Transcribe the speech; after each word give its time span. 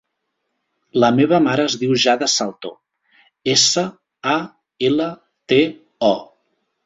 La 1.01 1.09
meva 1.17 1.39
mare 1.47 1.65
es 1.71 1.75
diu 1.81 1.91
Jade 2.03 2.29
Salto: 2.35 2.71
essa, 3.55 3.83
a, 4.33 4.37
ela, 4.91 5.11
te, 5.53 5.63
o. 6.11 6.13